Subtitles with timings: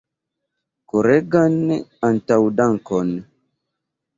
[0.93, 1.59] Koregan
[2.09, 3.13] antaŭdankon!